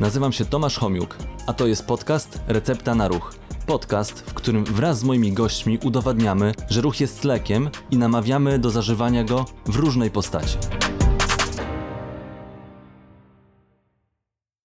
[0.00, 3.34] Nazywam się Tomasz Homiuk, a to jest podcast Recepta na Ruch.
[3.66, 8.70] Podcast, w którym wraz z moimi gośćmi udowadniamy, że ruch jest lekiem i namawiamy do
[8.70, 10.58] zażywania go w różnej postaci.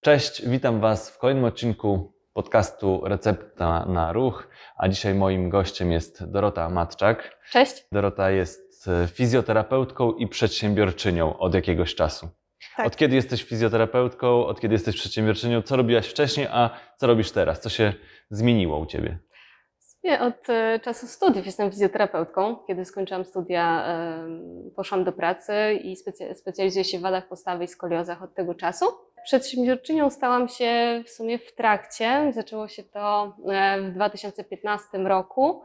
[0.01, 6.31] Cześć, witam Was w kolejnym odcinku podcastu Recepta na Ruch, a dzisiaj moim gościem jest
[6.31, 7.39] Dorota Matczak.
[7.51, 7.85] Cześć.
[7.91, 12.29] Dorota jest fizjoterapeutką i przedsiębiorczynią od jakiegoś czasu.
[12.77, 12.87] Tak.
[12.87, 17.61] Od kiedy jesteś fizjoterapeutką, od kiedy jesteś przedsiębiorczynią, co robiłaś wcześniej, a co robisz teraz?
[17.61, 17.93] Co się
[18.29, 19.17] zmieniło u Ciebie?
[20.03, 22.55] Ja od e, czasu studiów jestem fizjoterapeutką.
[22.67, 23.85] Kiedy skończyłam studia,
[24.75, 25.95] poszłam do pracy i
[26.33, 28.85] specjalizuję się w wadach postawy i skoliozach od tego czasu.
[29.23, 32.31] Przedsiębiorczynią stałam się w sumie w trakcie.
[32.35, 35.63] Zaczęło się to e, w 2015 roku,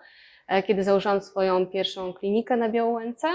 [0.48, 3.28] e, kiedy założyłam swoją pierwszą klinikę na Białołęce,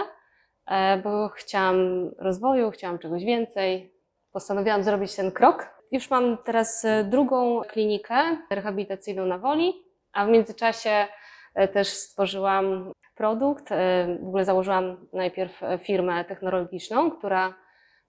[1.04, 3.94] bo chciałam rozwoju, chciałam czegoś więcej.
[4.32, 5.70] Postanowiłam zrobić ten krok.
[5.92, 9.74] Już mam teraz e, drugą klinikę rehabilitacyjną na Woli,
[10.14, 11.08] a w międzyczasie
[11.56, 13.72] e, też stworzyłam produkt.
[13.72, 17.54] e, W ogóle założyłam najpierw e, firmę technologiczną, która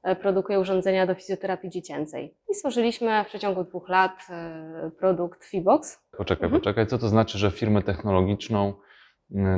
[0.03, 2.37] e, produkuje urządzenia do fizjoterapii dziecięcej.
[2.51, 6.01] I stworzyliśmy w przeciągu dwóch lat e, produkt Fibox.
[6.19, 6.61] Poczekaj, Mhm.
[6.61, 8.73] poczekaj, co to znaczy, że firmę technologiczną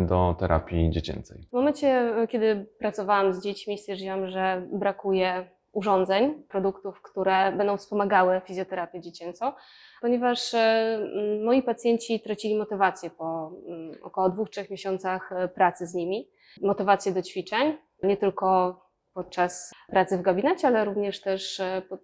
[0.06, 1.46] do terapii dziecięcej?
[1.50, 8.40] W momencie, e, kiedy pracowałam z dziećmi, stwierdziłam, że brakuje urządzeń, produktów, które będą wspomagały
[8.44, 9.52] fizjoterapię dziecięcą,
[10.00, 10.98] ponieważ e,
[11.44, 16.28] moi pacjenci tracili motywację po mm, około dwóch, trzech miesiącach e, pracy z nimi.
[16.62, 18.80] Motywację do ćwiczeń, nie tylko
[19.14, 22.00] podczas pracy w gabinecie, ale również też pod-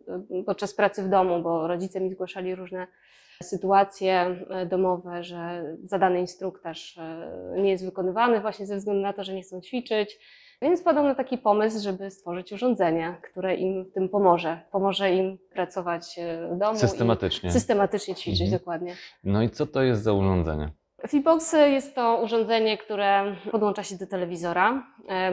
[0.46, 2.86] podczas pracy w domu, bo rodzice mi zgłaszali różne
[3.42, 9.24] sytuacje e, domowe, że zadany instruktaż e, nie jest wykonywany właśnie ze względu na to,
[9.24, 10.18] że nie chcą ćwiczyć.
[10.62, 14.60] Więc wpadłam na taki pomysł, żeby stworzyć urządzenie, które im w tym pomoże.
[14.72, 17.50] Pomoże im pracować e, w domu Systematycznie.
[17.52, 18.58] systematycznie ćwiczyć, Mhm.
[18.58, 18.94] dokładnie.
[19.24, 20.70] No i co to jest za urządzenie?
[21.08, 24.82] Feedbox jest to urządzenie, które podłącza się do telewizora.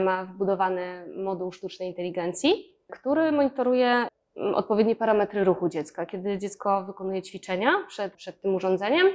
[0.06, 4.07] Ma wbudowany moduł sztucznej inteligencji, który monitoruje
[4.56, 6.06] odpowiednie parametry ruchu dziecka.
[6.06, 9.08] Kiedy dziecko wykonuje ćwiczenia przed, przed tym urządzeniem,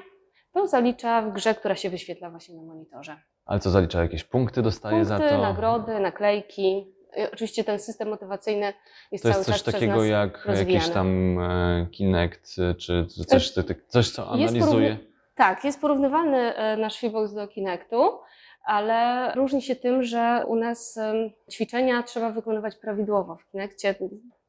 [0.52, 3.16] to zalicza w grze, która się wyświetla właśnie na monitorze.
[3.46, 4.02] Ale co zalicza?
[4.02, 5.38] Jakieś punkty dostaje Punkty, za to?
[5.42, 6.86] nagrody, naklejki.
[7.16, 8.72] I Oczywiście ten system motywacyjny
[9.12, 10.94] jest To cały jest coś czas przez takiego nas jak jakiś rozwijany.
[10.94, 14.96] tam e, Kinect, y, czy, czy coś, ty- ty- coś, co Jest analizuje?
[15.34, 18.18] Tak, jest porównywalny e, nasz Feebox do Kinectu,
[18.64, 23.36] ale różni się tym, że u nas em, ćwiczenia trzeba wykonywać prawidłowo.
[23.36, 23.94] W Kinectie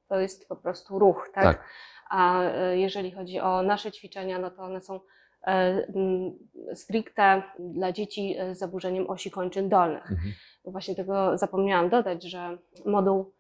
[0.08, 1.44] to jest po prostu ruch, tak?
[1.44, 1.64] Tak.
[2.10, 5.50] A e, jeżeli chodzi o nasze ćwiczenia, no to one są e,
[5.96, 6.32] m,
[6.74, 10.12] stricte dla dzieci e, z zaburzeniem osi kończyn dolnych.
[10.12, 10.34] Mhm.
[10.66, 13.34] Właśnie tego zapomniałam dodać, że moduł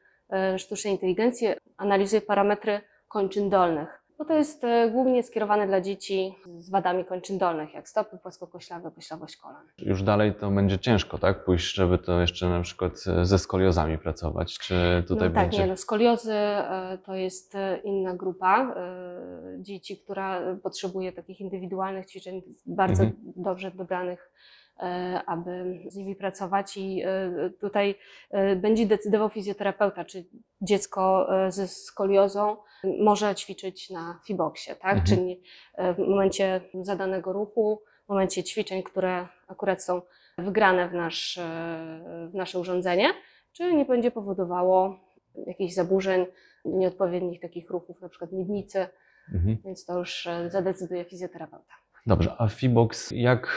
[0.57, 1.47] sztucznej inteligencji
[1.77, 4.02] analizuje parametry kończyn dolnych.
[4.17, 8.91] Bo to jest e, głównie skierowane dla dzieci z wadami kończyn dolnych, jak stopy płaskokoślawe,
[8.91, 9.63] koślawość kolan.
[9.77, 11.45] Już dalej to będzie ciężko, tak?
[11.45, 15.59] Pójść, żeby to jeszcze na przykład e, ze skoliozami pracować, czy tutaj no tak, będzie...
[15.59, 17.53] nie, no, skoliozy e, to jest
[17.83, 18.75] inna grupa
[19.59, 23.33] dzieci, która potrzebuje takich indywidualnych ćwiczeń, bardzo Mhm.
[23.35, 24.31] dobrze dobranych,
[25.25, 27.95] aby z nimi pracować i e, tutaj
[28.31, 30.25] e, będzie decydował fizjoterapeuta, czy
[30.61, 32.57] dziecko e, ze skoliozą
[32.99, 34.97] może ćwiczyć na Fiboxie, tak?
[34.97, 35.05] Mhm.
[35.05, 35.41] Czyli
[35.75, 40.01] e, w momencie zadanego ruchu, w momencie ćwiczeń, które akurat są
[40.37, 43.09] wgrane w, nasz, e, w nasze urządzenie,
[43.51, 44.99] czy nie będzie powodowało
[45.47, 46.25] jakichś zaburzeń,
[46.65, 48.87] nieodpowiednich takich ruchów, na przykład miednicy,
[49.33, 49.57] Mhm.
[49.65, 51.73] więc to już e, zadecyduje fizjoterapeuta.
[52.05, 53.47] Dobrze, a Fibox jak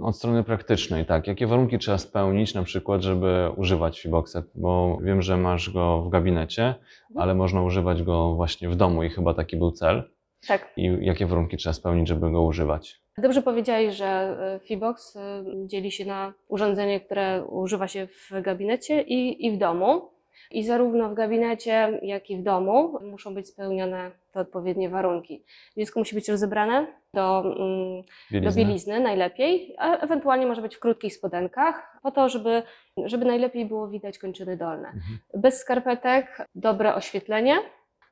[0.00, 1.26] od strony praktycznej, tak?
[1.26, 4.36] Jakie warunki trzeba spełnić na przykład, żeby używać Fiboxa?
[4.54, 6.74] Bo wiem, że masz go w gabinecie,
[7.16, 10.10] ale można używać go właśnie w domu i chyba taki był cel.
[10.48, 13.02] Tak, I jakie warunki trzeba spełnić, żeby go używać?
[13.18, 19.02] dobrze powiedziałeś, że e, Fibox e, dzieli się na urządzenie, które używa się w gabinecie
[19.02, 20.10] i, i w domu.
[20.50, 25.44] I zarówno w gabinecie, jak i w domu muszą być spełnione te odpowiednie warunki.
[25.76, 28.64] Dziecko musi być rozebrane do mm, do Bielizny?
[28.64, 32.62] bielizny najlepiej, a ewentualnie może być w krótkich spodenkach, po to, żeby,
[33.04, 34.88] żeby najlepiej było widać kończyny dolne.
[34.88, 35.18] Mhm.
[35.34, 37.56] Bez skarpetek, dobre oświetlenie.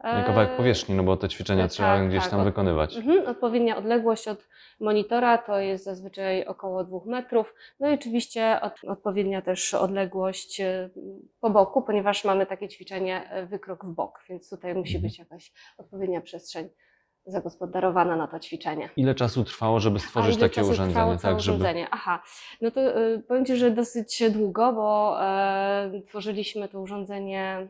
[0.05, 2.97] I kawałek E, powierzchni, no bo te ćwiczenia tak, trzeba gdzieś tak, tam od- wykonywać.
[2.97, 4.49] Mhm, odpowiednia odległość od
[4.81, 7.55] monitora to jest zazwyczaj około dwóch metrów.
[7.81, 10.91] No i oczywiście od, odpowiednia też odległość e,
[11.41, 15.03] po boku, ponieważ mamy takie ćwiczenie e, wykrok w bok, więc tutaj musi Mhm.
[15.03, 16.69] być jakaś odpowiednia przestrzeń
[17.27, 18.89] zagospodarowana na to ćwiczenie.
[18.97, 20.95] Ile czasu trwało, żeby stworzyć ile takie trwało urządzenie?
[20.95, 21.57] całe Tak, żeby...
[21.57, 21.89] urządzenie?
[21.91, 22.23] Aha,
[22.61, 27.69] no to y, powiem Ci, że dosyć długo, bo e, tworzyliśmy to urządzenie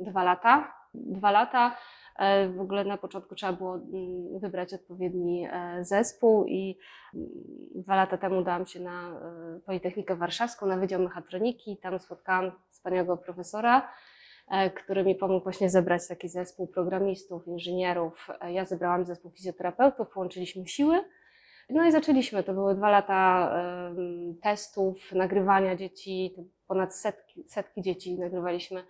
[0.00, 0.79] dwa lata.
[0.94, 1.76] Dwa lata
[2.20, 6.78] E, W ogóle na początku trzeba było mm, wybrać odpowiedni e, zespół i
[7.14, 7.28] mm,
[7.74, 11.76] dwa lata temu dałam się na e, Politechnikę Warszawską, na Wydział Mechatroniki.
[11.82, 13.92] Tam spotkałam wspaniałego profesora,
[14.74, 18.28] który mi pomógł właśnie zebrać taki zespół programistów, inżynierów.
[18.48, 21.04] Ja zebrałam zespół fizjoterapeutów, połączyliśmy siły.
[21.70, 22.42] No i zaczęliśmy.
[22.42, 23.52] To były dwa lata
[24.42, 26.34] testów, nagrywania dzieci,
[26.66, 28.84] ponad setki, setki dzieci nagrywaliśmy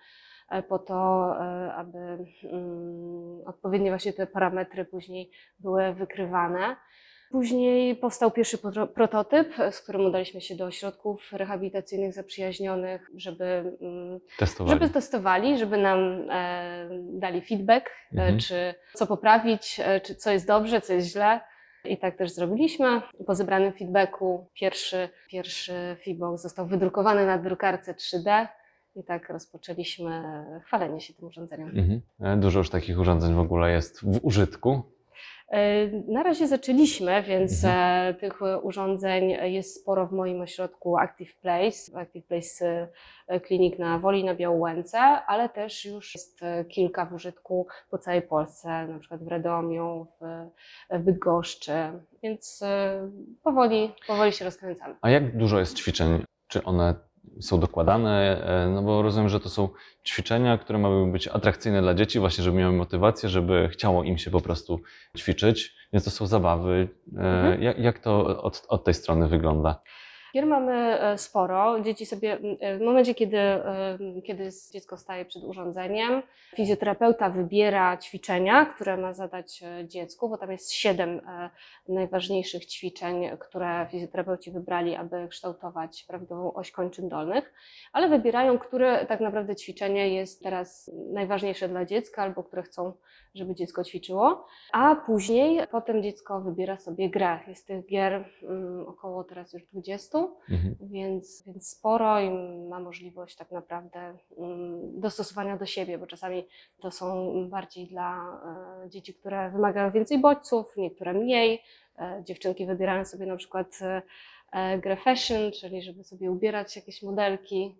[0.68, 6.76] po to, e, aby mm, odpowiednie właśnie te parametry później były wykrywane.
[7.30, 8.58] Później powstał pierwszy
[8.94, 13.44] prototyp, e, z którym udaliśmy się do ośrodków rehabilitacyjnych zaprzyjaźnionych, żeby,
[13.80, 14.78] mm, Testowali.
[14.80, 18.38] żeby testowali, żeby nam e, dali feedback, e, Mhm.
[18.38, 21.40] czy co poprawić, e, czy co jest dobrze, co jest źle.
[21.84, 23.02] I tak też zrobiliśmy.
[23.26, 25.72] Po zebranym feedbacku pierwszy, pierwszy
[26.04, 28.48] Feedbox został wydrukowany na drukarce 3D
[28.96, 30.22] i tak rozpoczęliśmy
[30.66, 31.68] chwalenie się tym urządzeniem.
[31.68, 32.40] Mhm.
[32.40, 34.82] Dużo już takich urządzeń w ogóle jest w użytku.
[35.50, 38.14] E, Na razie zaczęliśmy, więc Mhm.
[38.14, 41.98] e, tych urządzeń jest sporo w moim ośrodku Active Place.
[41.98, 42.88] Active Place
[43.28, 47.98] e, klinik na Woli na Białołęce, ale też już jest e, kilka w użytku po
[47.98, 50.46] całej Polsce, na przykład w Radomiu, w,
[50.90, 51.72] w Bydgoszczy,
[52.22, 53.10] więc e,
[53.42, 54.94] powoli, powoli się rozkręcamy.
[55.02, 56.24] A jak dużo jest ćwiczeń?
[56.48, 56.94] Czy one
[57.40, 58.44] są dokładane?
[58.66, 59.68] E, No bo rozumiem, że to są
[60.06, 64.30] ćwiczenia, które mają być atrakcyjne dla dzieci, właśnie żeby miały motywację, żeby chciało im się
[64.30, 64.80] po prostu
[65.18, 65.74] ćwiczyć.
[65.92, 66.88] Więc to są zabawy.
[67.16, 67.62] E, Mhm.
[67.62, 69.80] Jak, jak to od, od tej strony wygląda?
[70.34, 71.80] Gier mamy e, sporo.
[71.80, 76.22] Dzieci sobie, e, w momencie, kiedy, e, kiedy dziecko staje przed urządzeniem,
[76.56, 81.20] fizjoterapeuta wybiera ćwiczenia, które ma zadać dziecku, bo tam jest siedem
[81.88, 87.52] najważniejszych ćwiczeń, które fizjoterapeuci wybrali, aby kształtować prawidłową oś kończyn dolnych,
[87.92, 92.92] ale wybierają, które tak naprawdę ćwiczenie jest teraz najważniejsze dla dziecka albo które chcą,
[93.34, 94.46] żeby dziecko ćwiczyło.
[94.72, 97.38] A później potem dziecko wybiera sobie grę.
[97.46, 100.19] Jest tych gier mm, około teraz już 20,
[100.50, 100.74] Mhm.
[100.80, 102.30] więc, więc sporo i
[102.68, 106.46] ma możliwość tak naprawdę mm, dostosowania do siebie, bo czasami
[106.80, 108.40] to są bardziej dla
[108.84, 111.62] e, dzieci, które wymagają więcej bodźców, niektóre mniej.
[111.98, 113.78] E, Dziewczynki wybierają sobie na przykład
[114.52, 117.76] e, grę fashion, czyli żeby sobie ubierać jakieś modelki.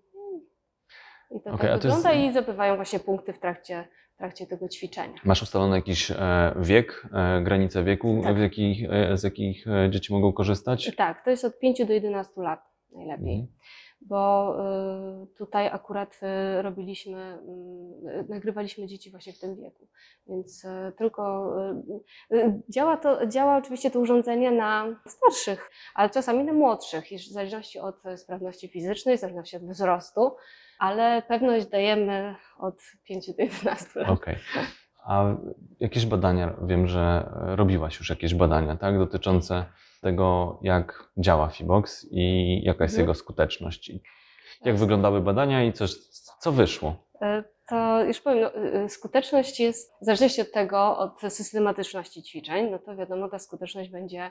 [1.30, 3.88] I to a tak to jest- wygląda i zdobywają właśnie punkty w trakcie,
[4.20, 5.14] trakcie tego ćwiczenia.
[5.24, 6.16] Masz ustalony jakiś e,
[6.60, 8.38] wiek, e, granicę wieku, Tak.
[8.38, 10.96] jakich, z jakich e, dzieci mogą korzystać?
[10.96, 12.60] Tak, to jest od 5 do 11 lat
[12.92, 13.34] najlepiej.
[13.34, 13.48] Mhm.
[14.00, 14.56] bo
[15.38, 16.20] tutaj akurat
[16.60, 17.38] robiliśmy,
[18.20, 19.88] y, nagrywaliśmy dzieci właśnie w tym wieku,
[20.28, 20.66] więc
[20.98, 21.52] tylko
[22.68, 28.02] działa to, działa oczywiście to urządzenie na starszych, ale czasami na młodszych, w zależności od
[28.16, 30.36] sprawności fizycznej, w zależności od wzrostu,
[30.80, 32.74] ale pewność dajemy od
[33.04, 34.10] 5 do 11 lat.
[34.10, 34.36] Okej.
[35.04, 35.24] A
[35.80, 39.64] jakieś badania, wiem, że robiłaś już jakieś badania, tak, dotyczące
[40.02, 43.02] tego, jak działa Fibox i jaka jest Mhm.
[43.02, 43.88] jego skuteczność.
[43.90, 44.02] I
[44.64, 45.94] Jak wyglądały badania i coś,
[46.40, 46.96] co wyszło?
[47.22, 52.22] E, To już powiem, no, y, y, skuteczność jest, w zależności od tego, od systematyczności
[52.22, 54.30] ćwiczeń, no to wiadomo, ta skuteczność będzie,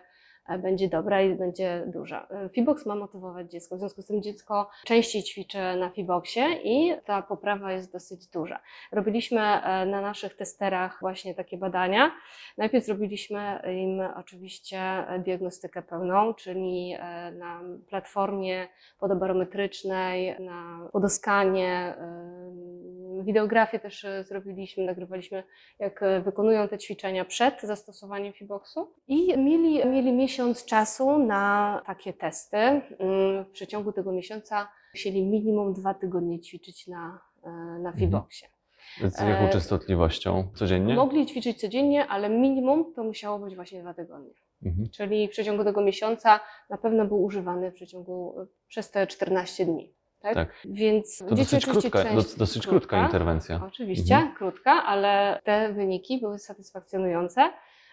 [0.57, 2.28] będzie dobra i będzie duża.
[2.31, 6.94] E, Fibox ma motywować dziecko, w związku z tym dziecko częściej ćwiczy na Fiboxie i
[7.06, 8.60] ta poprawa jest dosyć duża.
[8.92, 12.12] Robiliśmy e, na naszych testerach właśnie takie badania.
[12.58, 18.68] Najpierw zrobiliśmy im oczywiście e, diagnostykę pełną, czyli e, na platformie
[19.00, 21.96] podobarometrycznej, na podoskanie.
[23.24, 25.44] Wideografię też e, zrobiliśmy, nagrywaliśmy,
[25.80, 28.94] jak e, wykonują te ćwiczenia przed zastosowaniem Fiboxu.
[29.08, 32.58] I mieli, mieli miesiąc czasu na takie testy.
[32.58, 32.82] Ym,
[33.46, 37.50] W przeciągu tego miesiąca musieli minimum dwa tygodnie ćwiczyć na, e,
[37.80, 38.48] na Fiboxie.
[39.02, 40.48] Z jaką częstotliwością?
[40.56, 40.96] Codziennie?
[40.96, 44.34] Mogli ćwiczyć codziennie, ale minimum to musiało być właśnie dwa tygodnie.
[44.66, 44.90] Mhm.
[44.90, 48.36] Czyli w przeciągu tego miesiąca na pewno był używany w przeciągu
[48.68, 49.94] przez te 14 dni.
[50.20, 50.34] Tak?
[50.34, 50.50] Tak.
[50.66, 52.04] Więc To dosyć, krótka,
[52.38, 53.62] dosyć krótka interwencja.
[53.68, 54.36] Oczywiście, Mhm.
[54.36, 57.50] krótka, ale te wyniki były satysfakcjonujące.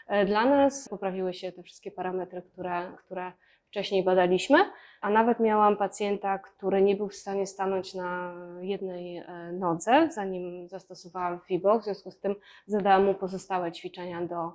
[0.08, 3.32] E, Dla nas poprawiły się te wszystkie parametry, które, które
[3.68, 4.58] wcześniej badaliśmy,
[5.00, 10.68] a nawet miałam pacjenta, który nie był w stanie stanąć na jednej e, nodze, zanim
[10.68, 12.34] zastosowałam FIBO, w związku z tym
[12.66, 14.52] zadałam mu pozostałe ćwiczenia do,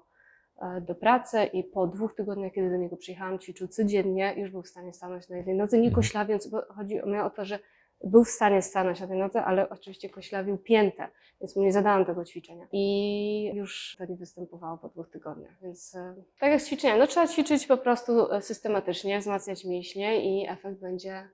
[0.81, 4.67] do pracy i po dwóch tygodniach, kiedy do niego przyjechałam, ćwiczył codziennie, już był w
[4.67, 5.95] stanie stanąć na jednej nodze, nie Mhm.
[5.95, 7.59] koślawiąc, bo chodzi mi o to, że
[8.03, 11.07] był w stanie stanąć na tej nodze, ale oczywiście koślawił piętę,
[11.41, 12.67] więc mu nie zadałam tego ćwiczenia.
[12.71, 15.51] I już to nie występowało po dwóch tygodniach.
[15.61, 20.21] Więc e, tak jak z ćwiczeniem, no trzeba ćwiczyć po prostu e, systematycznie, wzmacniać mięśnie
[20.41, 21.29] i efekt będzie,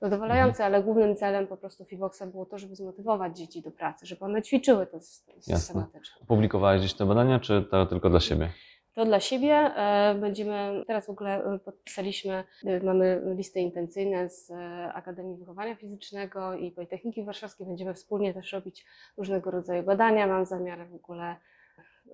[0.00, 4.24] zadowalający, ale głównym celem po prostu Fiboxa było to, żeby zmotywować dzieci do pracy, żeby
[4.24, 6.26] one ćwiczyły to sys- systematycznie.
[6.26, 8.48] Publikowałeś gdzieś te badania, czy to tylko dla siebie?
[8.94, 14.50] To dla siebie e, będziemy, teraz w ogóle e, podpisaliśmy, e, mamy listy intencyjne z
[14.94, 17.66] Akademii Wychowania Fizycznego i Politechniki Warszawskiej.
[17.66, 20.26] Będziemy wspólnie też robić różnego rodzaju badania.
[20.26, 21.36] Mam zamiar w ogóle,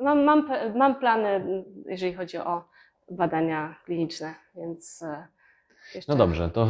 [0.01, 2.65] mam, mam, mam plany, jeżeli chodzi o
[3.11, 5.05] badania kliniczne, więc
[5.95, 6.69] jeszcze, No dobrze, to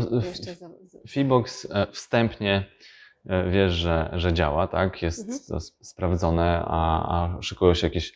[1.08, 2.64] Fibox wstępnie
[3.50, 5.02] wiesz, że, że działa, tak?
[5.02, 5.38] Jest Mhm.
[5.48, 8.14] to sprawdzone, a, a szykują się jakieś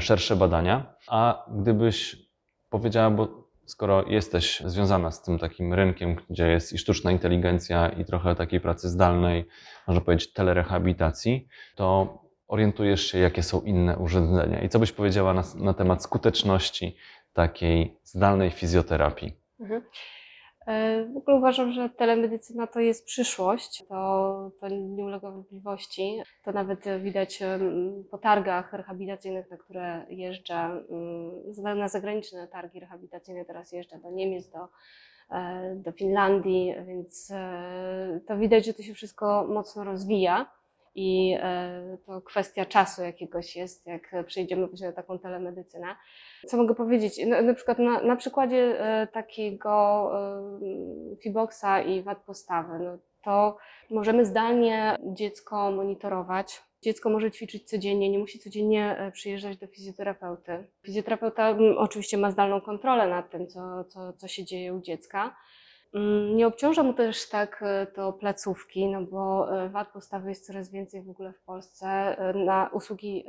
[0.00, 0.94] szersze badania.
[1.08, 2.16] A gdybyś
[2.70, 8.04] powiedziała, bo skoro jesteś związana z tym takim rynkiem, gdzie jest i sztuczna inteligencja, i
[8.04, 9.44] trochę takiej pracy zdalnej,
[9.86, 12.18] można powiedzieć telerehabilitacji, to
[12.48, 14.62] orientujesz się, jakie są inne urządzenia.
[14.62, 16.96] I co byś powiedziała na, na temat skuteczności
[17.32, 19.32] takiej zdalnej fizjoterapii?
[19.60, 19.82] Mhm.
[20.68, 26.22] E, W ogóle uważam, że telemedycyna to jest przyszłość, to, to nie ulega wątpliwości.
[26.44, 27.40] To nawet widać
[28.10, 34.48] po targach rehabilitacyjnych, na które jeżdżę, mm, na zagraniczne targi rehabilitacyjne teraz jeżdżę do Niemiec,
[34.48, 34.68] do,
[35.30, 40.58] e, do Finlandii, więc e, to widać, że to się wszystko mocno rozwija.
[40.94, 41.36] I
[42.06, 45.96] to kwestia czasu jakiegoś jest, jak przejdziemy właśnie na taką telemedycynę.
[46.46, 47.26] Co mogę powiedzieć?
[47.26, 50.10] Na, na przykład na, na przykładzie e, takiego
[51.12, 53.56] e, Fiboxa i wad postawy, no to
[53.90, 56.62] możemy zdalnie dziecko monitorować.
[56.82, 60.64] Dziecko może ćwiczyć codziennie, nie musi codziennie e, przyjeżdżać do fizjoterapeuty.
[60.82, 65.36] Fizjoterapeuta oczywiście ma zdalną kontrolę nad tym, co, co, co się dzieje u dziecka.
[65.94, 70.46] Mm, Nie obciąża mu też tak e, to placówki, no bo e, wad postawy jest
[70.46, 72.16] coraz więcej w ogóle w Polsce.
[72.34, 73.24] Na usługi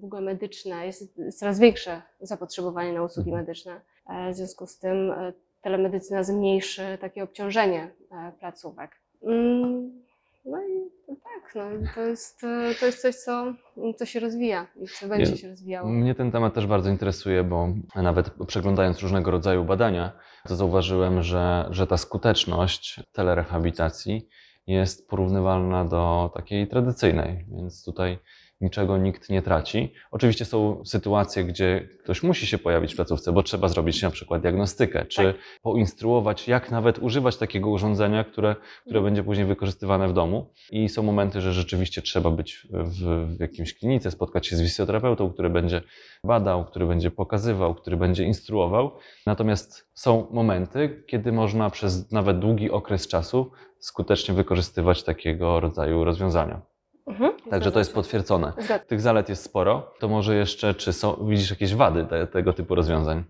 [0.00, 3.46] w ogóle medyczne jest coraz większe zapotrzebowanie na usługi Mhm.
[3.46, 3.80] medyczne.
[4.08, 8.90] E, W związku z tym e, telemedycyna zmniejszy takie obciążenie e, placówek.
[9.22, 10.04] Mm,
[10.46, 11.62] No i tak, no,
[11.94, 12.40] to, jest,
[12.80, 13.54] to jest coś, co,
[13.96, 15.88] co się rozwija i co będzie Ja- się rozwijało.
[15.88, 20.12] Mnie ten temat też bardzo interesuje, bo nawet przeglądając różnego rodzaju badania,
[20.48, 24.28] to zauważyłem, że, że ta skuteczność telerehabilitacji
[24.66, 28.18] jest porównywalna do takiej tradycyjnej, więc tutaj
[28.60, 29.92] niczego nikt nie traci.
[30.10, 34.42] Oczywiście są sytuacje, gdzie ktoś musi się pojawić w placówce, bo trzeba zrobić na przykład
[34.42, 35.36] diagnostykę, czy Tak.
[35.62, 39.04] poinstruować, jak nawet używać takiego urządzenia, które, które Mhm.
[39.04, 40.50] będzie później wykorzystywane w domu.
[40.70, 45.32] I są momenty, że rzeczywiście trzeba być w, w jakimś klinice, spotkać się z fizjoterapeutą,
[45.32, 45.82] który będzie
[46.24, 48.90] badał, który będzie pokazywał, który będzie instruował.
[49.26, 56.73] Natomiast są momenty, kiedy można przez nawet długi okres czasu skutecznie wykorzystywać takiego rodzaju rozwiązania.
[57.06, 58.52] Mhm, Także to jest potwierdzone.
[58.58, 58.86] Zgadzam.
[58.86, 59.90] Tych zalet jest sporo.
[60.00, 63.24] To może jeszcze, czy są, widzisz jakieś wady te, tego typu rozwiązań?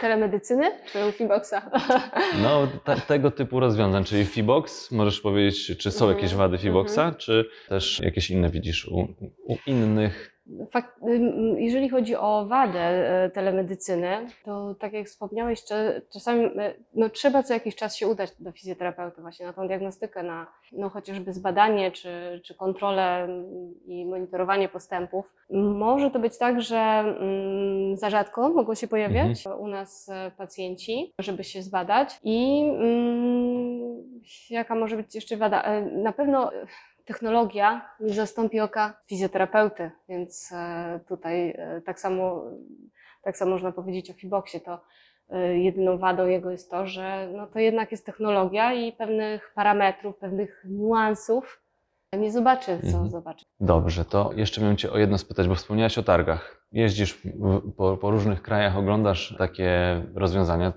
[0.00, 1.52] Telemedycyny czy Fiboxa?
[2.42, 6.98] No, te, tego typu rozwiązań, czyli Fibox, możesz powiedzieć, czy są Mhm, jakieś wady Fiboxa,
[6.98, 7.14] mhm.
[7.14, 8.98] czy też jakieś inne widzisz u,
[9.44, 10.37] u innych?
[11.56, 15.64] Jeżeli chodzi o wadę e, telemedycyny, to tak jak wspomniałeś,
[16.12, 20.22] czasami e, no, trzeba co jakiś czas się udać do fizjoterapeuty właśnie na tą diagnostykę,
[20.22, 25.34] na no, chociażby zbadanie czy, czy kontrolę mm, i monitorowanie postępów.
[25.50, 31.12] Może to być tak, że mm, za rzadko mogą się pojawiać u nas e, pacjenci,
[31.18, 34.02] żeby się zbadać i mm,
[34.50, 35.80] jaka może być jeszcze wada?
[35.92, 36.50] Na pewno
[37.08, 42.44] technologia nie zastąpi oka fizjoterapeuty, więc e, tutaj e, tak samo,
[43.22, 44.60] tak samo można powiedzieć o Fiboxie.
[44.60, 44.80] To
[45.30, 50.16] e, jedyną wadą jego jest to, że no to jednak jest technologia i pewnych parametrów,
[50.16, 51.62] pewnych niuansów
[52.16, 53.10] nie zobaczy, co Mhm.
[53.10, 53.44] zobaczy.
[53.60, 56.64] Dobrze, to jeszcze miałem Cię o jedno spytać, bo wspomniałaś o targach.
[56.72, 59.70] Jeździsz w- po, po różnych krajach, oglądasz takie
[60.14, 60.72] rozwiązania,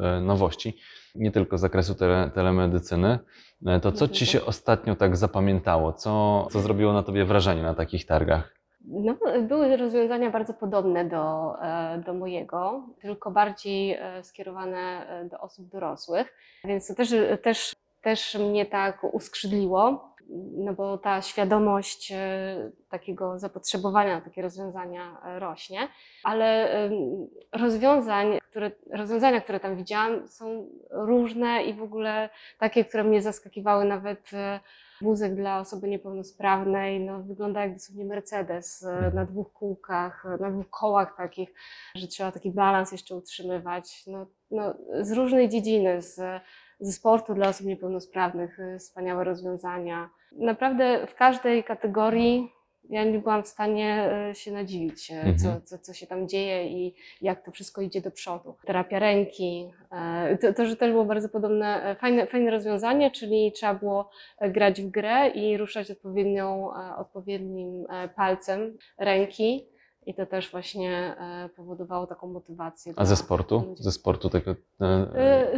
[0.00, 0.78] e, e, nowości,
[1.14, 3.18] nie tylko z zakresu tele, telemedycyny.
[3.66, 4.08] E, To co.
[4.08, 5.92] Ci się ostatnio tak zapamiętało?
[5.92, 8.54] Co, co zrobiło na Tobie wrażenie na takich targach?
[8.90, 15.38] No, były rozwiązania bardzo podobne do, e, do mojego, tylko bardziej e, skierowane e, do
[15.40, 20.08] osób dorosłych, więc to też, też, też mnie tak uskrzydliło,
[20.56, 25.88] no bo ta świadomość e, takiego zapotrzebowania na takie rozwiązania e, rośnie,
[26.24, 26.68] ale
[27.52, 33.84] rozwiązań, które, rozwiązania, które tam widziałam, są różne i w ogóle takie, które mnie zaskakiwały
[33.84, 34.60] nawet e,
[35.00, 40.70] wózek dla osoby niepełnosprawnej, no, wygląda jak dosłownie Mercedes e, na dwóch kółkach, na dwóch
[40.70, 41.54] kołach takich,
[41.94, 44.06] że trzeba taki balans jeszcze utrzymywać.
[44.06, 46.42] No, no, z różnej dziedziny, z,
[46.80, 50.10] ze sportu dla osób niepełnosprawnych, e, wspaniałe rozwiązania.
[50.32, 52.52] Naprawdę w każdej kategorii
[52.90, 55.62] ja nie byłam w stanie e, się nadziwić, co, Mhm.
[55.64, 58.54] co, co się tam dzieje i jak to wszystko idzie do przodu.
[58.66, 59.70] Terapia ręki,
[60.40, 64.90] to, to że też było bardzo podobne, fajne, fajne rozwiązanie, czyli trzeba było grać w
[64.90, 69.66] grę i ruszać odpowiednią, odpowiednim palcem ręki.
[70.08, 72.92] I to też właśnie e, powodowało taką motywację.
[72.96, 73.64] A ze sportu?
[73.68, 73.82] ludzi.
[73.82, 74.54] Ze sportu tego...
[74.80, 75.54] e,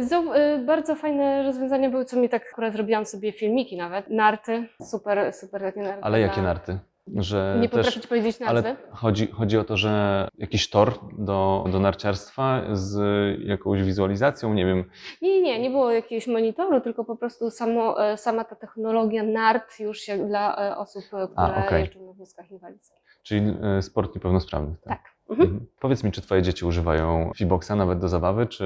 [0.57, 4.09] y, Bardzo fajne rozwiązania były, co mi tak akurat zrobiłam sobie filmiki nawet.
[4.09, 6.03] Narty, super, super takie narty.
[6.03, 6.79] Ale jakie na- narty?
[7.15, 7.77] Że Nie też...
[7.77, 8.57] potrafię ci powiedzieć nazwy.
[8.69, 12.99] Ale chodzi, chodzi o to, że jakiś tor do, do narciarstwa z
[13.39, 14.83] jakąś wizualizacją, nie wiem,
[15.21, 19.79] Nie, nie, nie, było jakiegoś monitoru, tylko po prostu samo, e, sama ta technologia nart
[19.79, 21.79] już jak dla e, osób, e, które okej.
[21.79, 23.00] jeżdżą na wózkach inwalidzkich.
[23.23, 24.79] Czyli e, sport niepełnosprawnych.
[24.81, 24.89] Tak.
[24.89, 25.11] Tak.
[25.31, 25.49] Mhm.
[25.49, 25.67] Mhm.
[25.79, 28.65] Powiedz mi, czy twoje dzieci używają Fiboxa nawet do zabawy, czy...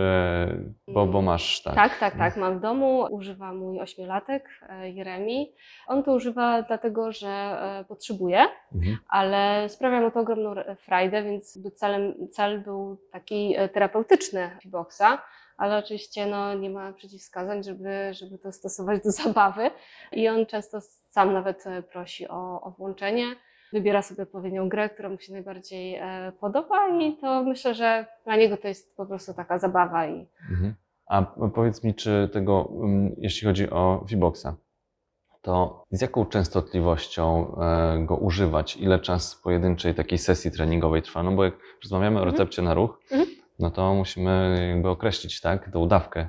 [0.88, 1.76] Bo, bo masz, tak.
[1.76, 2.38] Tak, tak, tak.
[2.38, 5.54] Mam w domu, używa mój ośmiolatek, e, Jeremi.
[5.88, 8.46] On to używa dlatego, że e, potrzebuje.
[8.76, 8.98] Mhm.
[9.08, 15.22] ale sprawia mu to ogromną frajdę, więc celem, cel był taki terapeutyczny Fiboxa,
[15.58, 19.72] ale oczywiście no, nie ma przeciwwskazań, żeby, żeby to stosować do zabawy
[20.12, 23.26] i on często sam nawet prosi o, o włączenie.
[23.74, 28.36] Wybiera sobie odpowiednią grę, która mu się najbardziej e, podoba i to myślę, że dla
[28.36, 30.74] niego to jest po prostu taka zabawa i Mhm.
[31.08, 31.22] A
[31.56, 34.48] powiedz mi, czy tego, mm, jeśli chodzi o Fiboxa,
[35.42, 38.78] to z jaką częstotliwością e, go używać?
[38.78, 41.24] Ile czas pojedynczej takiej sesji treningowej trwa?
[41.24, 41.54] No bo jak
[41.84, 42.32] rozmawiamy o Mhm.
[42.32, 43.30] recepcie na ruch, Mhm.
[43.60, 46.28] no to musimy jakby określić, tak, tą dawkę.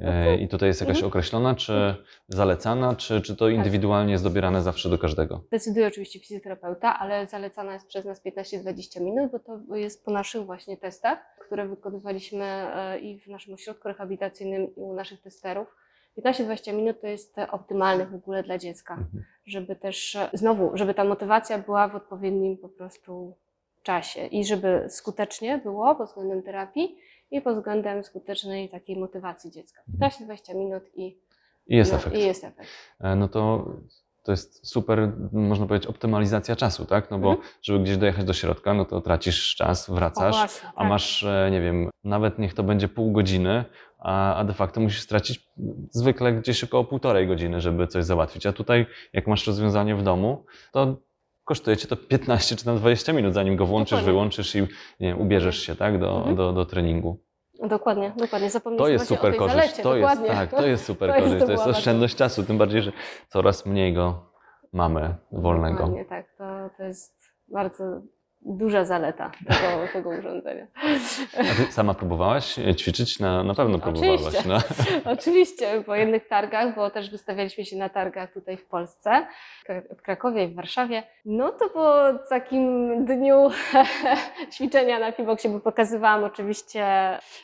[0.00, 1.08] E, No I tutaj jest jakaś Mhm.
[1.08, 1.94] określona, czy
[2.28, 5.40] zalecana, czy, czy to indywidualnie jest dobierane zawsze do każdego?
[5.50, 10.44] decyduje oczywiście fizjoterapeuta, ale zalecana jest przez nas 15-20 minut, bo to jest po naszych
[10.46, 15.76] właśnie testach, które wykonywaliśmy e, i w naszym ośrodku rehabilitacyjnym, i u naszych testerów.
[16.18, 19.24] 15-20 minut to jest optymalne w ogóle dla dziecka, Mhm.
[19.46, 23.34] żeby też, e, znowu, żeby ta motywacja była w odpowiednim po prostu
[23.82, 26.96] czasie i żeby skutecznie było pod względem terapii
[27.30, 29.82] i pod względem skutecznej takiej motywacji dziecka.
[30.02, 31.18] 15-20 minut i,
[31.66, 32.16] I jest no, efekt.
[32.16, 32.68] i jest efekt.
[33.00, 33.66] E, no to
[34.22, 37.10] to jest super, można powiedzieć, optymalizacja czasu, tak?
[37.10, 37.48] No bo Mhm.
[37.62, 40.88] żeby gdzieś dojechać do środka, no to tracisz czas, wracasz, właśnie, a tak.
[40.88, 43.64] masz, e, nie wiem, nawet niech to będzie pół godziny,
[43.98, 45.48] a, a de facto musisz stracić
[45.90, 48.46] zwykle gdzieś około półtorej godziny, żeby coś załatwić.
[48.46, 50.96] A tutaj, jak masz rozwiązanie w domu, to
[51.50, 54.12] kosztuje cię to 15 czy tam 20 minut, zanim go włączysz, Dokładnie.
[54.12, 54.66] wyłączysz i
[55.00, 56.36] wiem, ubierzesz się tak, do, Mhm.
[56.36, 57.18] do, do treningu.
[57.68, 58.50] Dokładnie, dokładnie.
[58.78, 59.56] To jest super korzyść.
[59.56, 59.82] zalecie.
[59.82, 61.40] To jest, tak, to jest super To korzyść.
[61.40, 62.92] to To jest oszczędność czasu, tym bardziej, że
[63.28, 64.32] coraz mniej go
[64.72, 65.76] mamy wolnego.
[65.78, 66.26] Dokładnie, tak.
[66.38, 66.44] To,
[66.76, 67.14] to jest
[67.48, 67.84] bardzo
[68.42, 70.66] duża zaleta tego, tego urządzenia.
[71.38, 73.20] A ty sama próbowałaś e, ćwiczyć?
[73.20, 74.20] Na, na pewno próbowałaś.
[74.20, 74.48] Oczywiście.
[74.48, 74.58] No.
[75.12, 79.26] Oczywiście, po jednych targach, bo też wystawialiśmy się na targach tutaj w Polsce,
[79.98, 81.02] w Krakowie i w Warszawie.
[81.24, 81.96] No to po
[82.28, 83.50] takim dniu
[84.52, 86.86] ćwiczenia na Fiboxie, bo pokazywałam oczywiście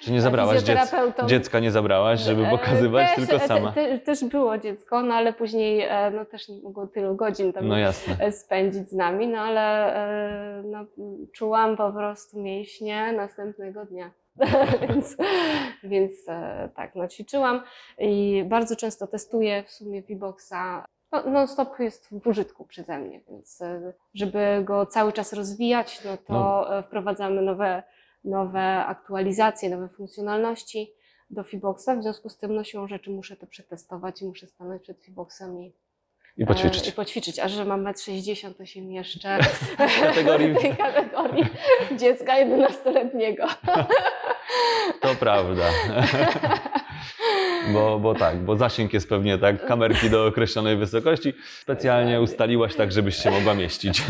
[0.01, 0.83] Czy nie zabrałaś dziecka?
[0.83, 1.29] fizjoterapeutom.
[1.29, 3.73] Dziecka nie zabrałaś, żeby E, pokazywać, też, tylko e, sama.
[3.73, 7.77] Te, też było dziecko, no ale później no, też nie mogło tylu godzin tam No
[8.31, 9.93] spędzić z nami, no ale
[10.65, 10.86] no,
[11.33, 14.11] czułam po prostu mięśnie następnego dnia.
[14.89, 15.17] więc
[15.85, 17.61] więc e, tak, no, ćwiczyłam
[17.99, 20.85] i bardzo często testuję w sumie V-Boxa.
[21.13, 26.17] No, non-stop jest w użytku przeze mnie, więc e, żeby go cały czas rozwijać, no
[26.17, 26.79] to No.
[26.79, 27.83] e, wprowadzamy nowe,
[28.25, 30.93] nowe aktualizacje, nowe funkcjonalności
[31.31, 31.89] do Fiboxa.
[31.99, 35.61] W związku z tym no, siłą rzeczy muszę to przetestować i muszę stanąć przed Fiboxem
[35.63, 35.73] i
[36.37, 36.91] I E, I poćwiczyć.
[36.95, 37.39] poćwiczyć.
[37.39, 39.39] A że mam 1,60 m, to się mieszczę
[39.79, 41.47] kategorii- w tej kategorii
[41.99, 43.47] dziecka 11-letniego.
[45.01, 45.63] To prawda.
[47.73, 51.33] Bo, bo tak, bo zasięg jest pewnie tak, kamerki do określonej wysokości.
[51.61, 54.03] Specjalnie ustaliłaś tak, żebyś się mogła mieścić.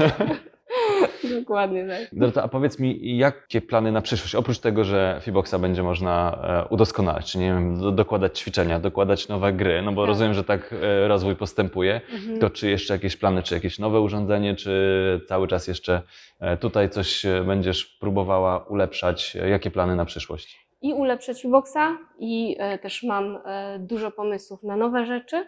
[1.41, 2.19] Dokładnie tak.
[2.19, 4.35] Dorota, a powiedz mi, jakie plany na przyszłość?
[4.35, 9.29] Oprócz tego, że Fiboxa będzie można e, udoskonalać, czy nie wiem, do, dokładać ćwiczenia, dokładać
[9.29, 10.09] nowe gry, no bo Tak.
[10.09, 12.01] rozumiem, że tak e, rozwój postępuje.
[12.13, 12.39] Mhm.
[12.39, 16.03] To czy jeszcze jakieś plany, czy jakieś nowe urządzenie, czy cały czas jeszcze
[16.41, 19.35] e, tutaj coś będziesz próbowała ulepszać?
[19.35, 20.67] Jakie plany na przyszłość?
[20.83, 23.39] I ulepszyć Fiboxa i też mam
[23.79, 25.47] dużo pomysłów na nowe rzeczy,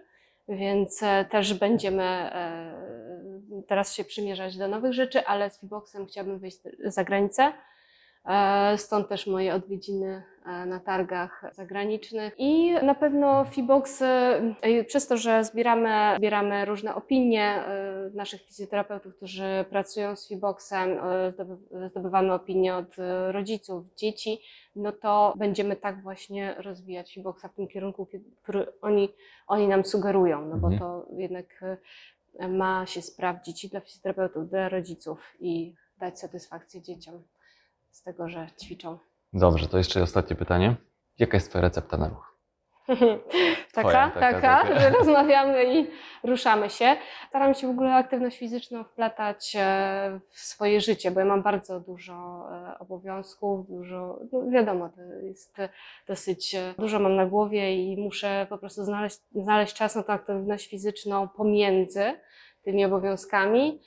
[0.48, 2.88] więc e, też będziemy e,
[3.68, 7.52] teraz się przymierzać do nowych rzeczy, ale z Fiboxem chciałabym wyjść za granicę.
[8.24, 10.22] E, Stąd też moje odwiedziny
[10.66, 12.34] na targach zagranicznych.
[12.38, 14.02] I na pewno Fibox,
[14.86, 17.64] przez to, że zbieramy, zbieramy różne opinie
[18.14, 20.98] naszych fizjoterapeutów, którzy pracują z Fiboxem,
[21.30, 22.96] zdoby- zdobywamy opinie od
[23.30, 24.38] rodziców, dzieci,
[24.78, 28.08] no to będziemy tak właśnie rozwijać Fiboxa w tym kierunku,
[28.42, 29.08] który oni,
[29.46, 30.78] oni nam sugerują, no bo Mhm.
[30.78, 31.62] to jednak
[32.38, 37.22] e, ma się sprawdzić i dla fizjoterapeutów, dla rodziców i dać satysfakcję dzieciom
[37.90, 38.98] z tego, że ćwiczą.
[39.32, 40.76] Dobrze, to jeszcze ostatnie pytanie.
[41.18, 42.27] Jaka jest Twoja recepta na ruch?
[43.72, 44.80] taka, Twoja, taka, taka, taka.
[44.80, 45.86] że rozmawiamy i
[46.24, 46.96] ruszamy się.
[47.28, 51.80] Staram się w ogóle aktywność fizyczną wplatać e, w swoje życie, bo ja mam bardzo
[51.80, 55.56] dużo e, obowiązków, dużo, no wiadomo, to jest
[56.06, 60.12] dosyć e, dużo mam na głowie i muszę po prostu znaleźć, znaleźć czas na tą
[60.12, 62.12] aktywność fizyczną pomiędzy
[62.62, 63.80] tymi obowiązkami.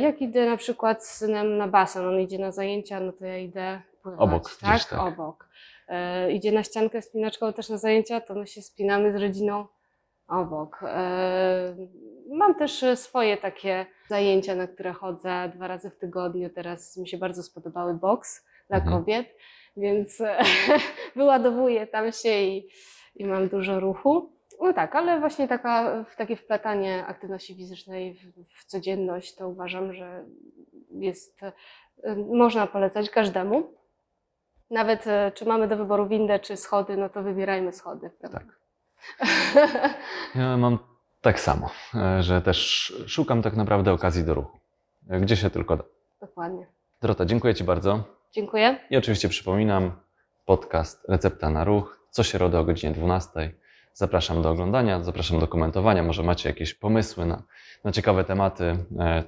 [0.00, 3.38] Jak idę na przykład z synem na basen, on idzie na zajęcia, no to ja
[3.38, 4.84] idę pływać, Obok tak?
[4.84, 5.00] tak.
[5.00, 5.48] Obok.
[5.88, 9.66] E, idzie na ściankę spinaczkową też na zajęcia, to my się spinamy z rodziną
[10.28, 10.80] obok.
[10.82, 11.76] E,
[12.30, 16.50] mam też e, swoje takie zajęcia, na które chodzę dwa razy w tygodniu.
[16.50, 18.96] Teraz mi się bardzo spodobały boks dla Mhm.
[18.98, 19.26] kobiet,
[19.76, 20.22] więc
[21.16, 22.68] wyładowuję tam się i,
[23.16, 24.32] i mam dużo ruchu.
[24.60, 30.24] No tak, ale właśnie taka, takie wplatanie aktywności fizycznej w, w codzienność to uważam, że
[30.90, 31.40] jest,
[32.32, 33.74] można polecać każdemu.
[34.74, 38.10] Nawet e, czy mamy do wyboru windę czy schody, no to wybierajmy schody.
[38.20, 38.38] Prawda?
[38.38, 38.46] Tak.
[40.34, 40.78] Ja mam
[41.20, 44.58] tak samo, e, że też szukam tak naprawdę okazji do ruchu.
[45.10, 45.84] E, Gdzie się tylko da.
[46.20, 46.66] Dokładnie.
[47.02, 48.04] Dorota, dziękuję Ci bardzo.
[48.32, 48.78] Dziękuję.
[48.90, 49.92] I oczywiście przypominam,
[50.44, 53.30] podcast Recepta na Ruch co środę o godzinie 12.
[53.92, 56.02] Zapraszam do oglądania, zapraszam do komentowania.
[56.02, 57.42] Może macie jakieś pomysły na,
[57.84, 58.76] na ciekawe tematy,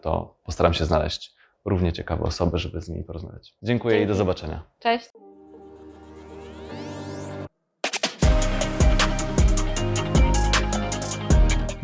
[0.02, 3.54] to postaram się znaleźć równie ciekawe osoby, żeby z nimi porozmawiać.
[3.62, 4.08] Dziękuję i Dzięki.
[4.08, 4.62] do zobaczenia.
[4.78, 5.25] Cześć.